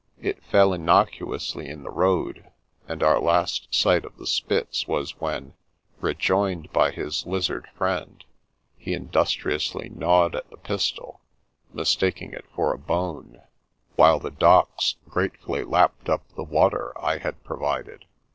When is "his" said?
6.89-7.23